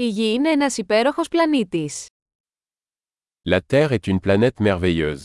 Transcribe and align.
Η 0.00 0.08
Γη 0.08 0.32
είναι 0.32 0.50
ένας 0.50 0.76
υπέροχος 0.76 1.28
πλανήτης. 1.28 2.06
La 3.50 3.58
Terre 3.66 3.90
est 3.90 4.06
une 4.06 4.18
planète 4.20 4.60
merveilleuse. 4.60 5.20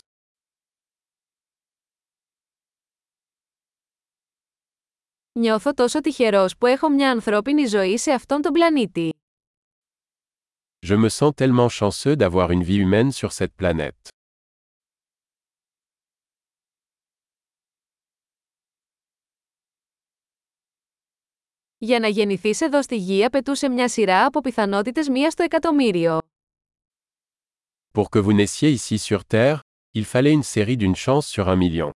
Νιώθω 5.32 5.74
τόσο 5.74 6.00
τυχερός 6.00 6.56
που 6.56 6.66
έχω 6.66 6.88
μια 6.88 7.10
ανθρώπινη 7.10 7.66
ζωή 7.66 7.98
σε 7.98 8.12
αυτόν 8.12 8.42
τον 8.42 8.52
πλανήτη. 8.52 9.12
Je 10.86 10.96
me 11.04 11.08
sens 11.08 11.30
tellement 11.34 11.68
chanceux 11.68 12.16
d'avoir 12.16 12.50
une 12.50 12.62
vie 12.62 12.78
humaine 12.84 13.10
sur 13.12 13.32
cette 13.32 13.54
planète. 13.56 14.08
Για 21.84 21.98
να 22.00 22.08
γεννηθείς 22.08 22.60
εδώ 22.60 22.82
στη 22.82 22.96
Γη 22.96 23.24
απαιτούσε 23.24 23.68
μια 23.68 23.88
σειρά 23.88 24.24
από 24.24 24.40
πιθανότητες 24.40 25.08
μία 25.08 25.30
στο 25.30 25.42
εκατομμύριο. 25.42 26.18
Pour 27.92 28.04
que 28.10 28.20
vous 28.22 28.32
naissiez 28.32 28.70
ici 28.70 28.98
sur 28.98 29.18
Terre, 29.26 29.58
il 29.92 30.04
fallait 30.04 30.32
une 30.32 30.42
série 30.42 30.76
d'une 30.76 30.94
chance 30.94 31.26
sur 31.26 31.48
un 31.48 31.56
million. 31.56 31.90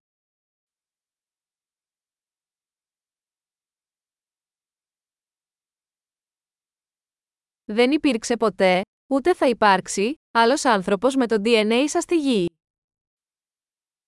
Δεν 7.65 7.91
υπήρξε 7.91 8.37
ποτέ, 8.37 8.81
ούτε 9.07 9.33
θα 9.33 9.47
υπάρξει, 9.47 10.13
άλλος 10.31 10.65
άνθρωπος 10.65 11.15
με 11.15 11.27
το 11.27 11.41
DNA 11.45 11.83
σας 11.85 12.03
στη 12.03 12.17
Γη. 12.17 12.49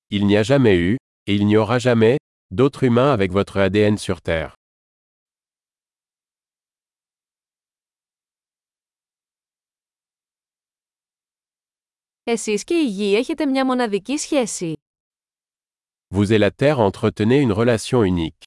Il 0.09 0.25
n'y 0.25 0.37
a 0.37 0.43
jamais 0.43 0.75
eu, 0.75 0.95
et 1.25 1.35
il 1.35 1.45
n'y 1.45 1.57
aura 1.57 1.77
jamais, 1.79 2.15
d'autre 2.55 2.83
humain 2.83 3.11
avec 3.17 3.31
votre 3.31 3.57
ADN 3.57 3.97
sur 3.97 4.21
Terre. 4.21 4.60
Εσείς 12.31 12.63
και 12.63 12.73
η 12.73 12.85
Γη 12.87 13.15
έχετε 13.15 13.45
μια 13.45 13.65
μοναδική 13.65 14.17
σχέση. 14.17 14.73
Vous 16.15 16.27
et 16.27 16.39
la 16.39 16.49
Terre 16.51 16.79
entretenez 16.79 17.41
une 17.41 17.53
relation 17.53 18.03
unique. 18.03 18.43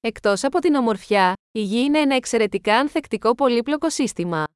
Εκτός 0.00 0.44
από 0.44 0.58
την 0.58 0.74
ομορφιά, 0.74 1.32
η 1.50 1.62
Γη 1.62 1.78
είναι 1.78 1.98
ένα 1.98 2.14
εξαιρετικά 2.14 2.78
ανθεκτικό 2.78 3.34
πολύπλοκο 3.34 3.90
σύστημα. 3.90 4.46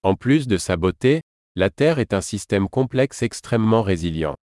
En 0.00 0.12
plus 0.24 0.42
de 0.46 0.56
sa 0.56 0.76
beauté, 0.76 1.18
la 1.60 1.68
Terre 1.70 1.98
est 1.98 2.12
un 2.12 2.20
système 2.20 2.68
complexe 2.68 3.22
extrêmement 3.22 3.82
résilient. 3.82 4.34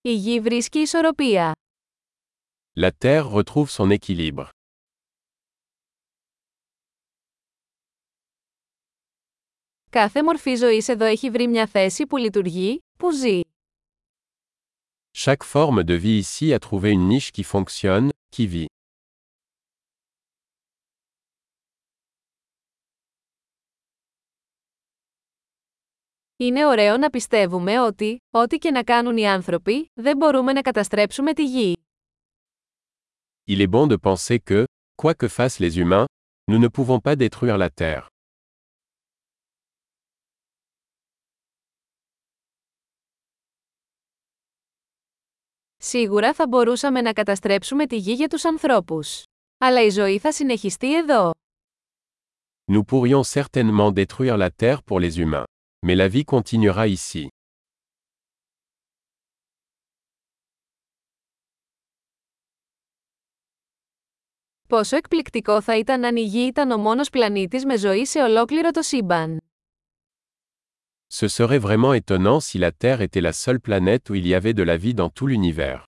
Η 0.00 0.14
Γη 0.14 0.40
βρίσκει 0.40 0.78
ισορροπία. 0.78 1.52
La 2.80 2.90
Terre 3.04 3.28
retrouve 3.32 3.68
son 3.76 3.96
équilibre. 3.98 4.48
Κάθε 9.90 10.22
μορφή 10.22 10.54
ζωής 10.54 10.88
εδώ 10.88 11.04
έχει 11.04 11.30
βρει 11.30 11.48
μια 11.48 11.66
θέση 11.66 12.06
που 12.06 12.16
λειτουργεί, 12.16 12.78
που 12.98 13.12
ζει. 13.12 13.40
Chaque 15.16 15.44
forme 15.52 15.84
de 15.84 15.96
vie 15.96 16.18
ici 16.18 16.52
a 16.52 16.58
trouvé 16.58 16.90
une 16.90 17.06
niche 17.08 17.30
qui 17.32 17.44
fonctionne, 17.44 18.08
qui 18.36 18.46
vit. 18.46 18.66
Είναι 26.41 26.65
ωραίο 26.65 26.97
να 26.97 27.09
πιστεύουμε 27.09 27.79
ότι, 27.81 28.17
ό,τι 28.29 28.57
και 28.57 28.71
να 28.71 28.83
κάνουν 28.83 29.17
οι 29.17 29.27
άνθρωποι, 29.27 29.91
δεν 29.93 30.17
μπορούμε 30.17 30.53
να 30.53 30.61
καταστρέψουμε 30.61 31.33
τη 31.33 31.45
Γη. 31.45 31.75
Il 33.47 33.61
est 33.61 33.69
bon 33.69 33.87
de 33.87 33.95
penser 33.97 34.37
que, 34.49 34.63
quoi 35.01 35.13
que 35.13 35.27
fassent 35.27 35.59
les 35.59 35.77
humains, 35.77 36.05
nous 36.51 36.59
ne 36.59 36.67
pouvons 36.67 36.99
pas 36.99 37.15
détruire 37.15 37.57
la 37.57 37.69
Terre. 37.69 38.05
Σίγουρα 45.77 46.33
θα 46.33 46.47
μπορούσαμε 46.47 47.01
να 47.01 47.13
καταστρέψουμε 47.13 47.85
τη 47.87 47.97
Γη 47.97 48.13
για 48.13 48.27
τους 48.27 48.45
ανθρώπους. 48.45 49.23
Αλλά 49.57 49.83
η 49.83 49.89
ζωή 49.89 50.19
θα 50.19 50.31
συνεχιστεί 50.31 50.97
εδώ. 50.97 51.31
Nous 52.71 52.83
pourrions 52.85 53.23
certainement 53.23 53.91
détruire 53.93 54.37
la 54.37 54.49
Terre 54.49 54.77
pour 54.83 54.99
les 54.99 55.17
humains. 55.17 55.43
Mais 55.86 55.96
la 55.96 56.08
vie 56.08 56.24
continuera 56.24 56.86
ici. 56.86 57.26
Πόσο 64.68 64.96
εκπληκτικό 64.96 65.60
θα 65.60 65.78
ήταν 65.78 66.04
αν 66.04 66.16
η 66.16 66.22
Γη 66.22 66.46
ήταν 66.46 66.70
ο 66.70 66.76
μόνος 66.76 67.10
πλανήτης 67.10 67.64
με 67.64 67.76
ζωή 67.76 68.06
σε 68.06 68.22
ολόκληρο 68.22 68.70
το 68.70 68.82
σύμπαν. 68.82 69.38
Ce 71.20 71.28
serait 71.28 71.60
vraiment 71.60 71.92
étonnant 71.92 72.40
si 72.40 72.58
la 72.58 72.72
Terre 72.72 73.00
était 73.00 73.20
la 73.20 73.32
seule 73.32 73.60
planète 73.60 74.10
où 74.10 74.14
il 74.14 74.26
y 74.26 74.34
avait 74.34 74.52
de 74.52 74.64
la 74.64 74.76
vie 74.76 74.94
dans 74.94 75.10
tout 75.10 75.26
l'univers. 75.26 75.87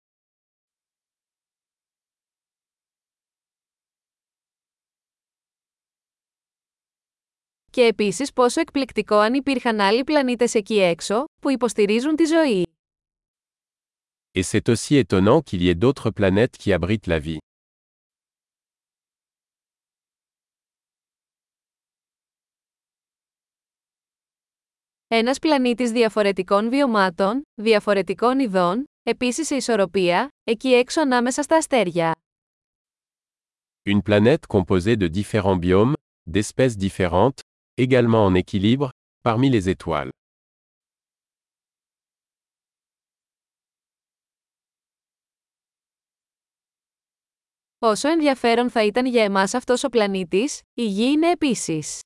Και 7.72 7.82
επίσης 7.82 8.34
πόσο 8.34 8.62
εκπληκτικό 8.62 9.16
αν 9.16 9.34
υπήρχαν 9.34 9.80
άλλοι 9.80 10.04
πλανήτες 10.04 10.54
εκεί 10.54 10.80
έξω, 10.80 11.26
που 11.42 11.50
υποστηρίζουν 11.50 12.16
τη 12.16 12.26
ζωή. 12.26 12.66
Et 14.34 14.42
c'est 14.44 14.70
aussi 14.70 14.96
étonnant 14.96 15.42
qu'il 15.42 15.62
y 15.62 15.70
ait 15.70 15.80
d'autres 15.84 16.12
planètes 16.20 16.56
qui 16.58 16.74
abritent 16.80 17.08
la 17.08 17.20
vie. 17.20 17.38
Ένας 25.08 25.40
πλανήτης 25.40 25.92
διαφορετικών 25.92 26.70
βιωμάτων, 26.70 27.42
διαφορετικών 27.56 28.40
ειδών, 28.40 28.84
επίσης 29.04 29.48
σε 29.48 29.56
ισορροπία, 29.56 30.30
εκεί 30.44 30.74
έξω 30.74 31.02
ανάμεσα 31.02 31.42
στα 31.42 31.56
αστέρια. 31.58 32.16
Une 33.86 34.02
planète 34.02 34.46
composée 34.48 34.96
de 34.98 35.08
différents 35.22 35.60
biomes, 35.60 35.94
d'espèces 36.32 36.78
différentes, 36.78 37.40
également 37.77 38.25
en 38.25 38.35
équilibre, 38.35 38.91
parmi 39.23 39.51
les 39.51 39.69
étoiles. 39.69 40.11
Όσο 47.79 48.09
ενδιαφέρον 48.09 48.71
θα 48.71 48.85
ήταν 48.85 49.07
για 49.07 49.23
εμάς 49.25 49.55
αυτός 49.55 49.85
ο 49.85 49.89
πλανήτης, 49.89 50.61
η 50.75 50.87
Γη 50.87 51.05
είναι 51.05 51.31
επίσης. 51.31 52.01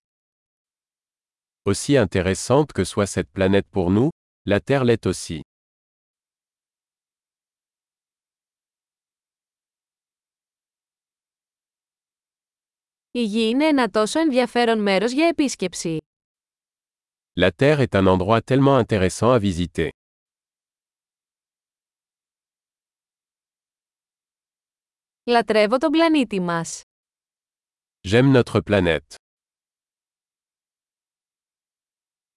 Aussi 1.63 1.95
intéressante 2.05 2.73
que 2.75 2.85
soit 2.85 3.07
cette 3.07 3.31
planète 3.39 3.69
pour 3.73 3.91
nous, 3.91 4.09
la 4.49 4.61
Terre 4.61 4.85
l'est 4.85 5.07
aussi. 5.07 5.41
Η 13.18 13.24
Γη 13.24 13.50
είναι 13.50 13.66
ένα 13.66 13.90
τόσο 13.90 14.20
ενδιαφέρον 14.20 14.82
μέρος 14.82 15.12
για 15.12 15.28
επίσκεψη. 15.28 15.98
La 17.40 17.50
Terre 17.56 17.80
est 17.80 17.96
un 17.96 18.06
endroit 18.08 18.40
tellement 18.42 18.84
intéressant 18.86 19.32
à 19.32 19.40
visiter. 19.40 19.88
Λατρεύω 25.24 25.78
τον 25.78 25.92
πλανήτη 25.92 26.40
μας. 26.40 26.82
J'aime 28.08 28.42
notre 28.42 28.62
planète. 28.64 29.25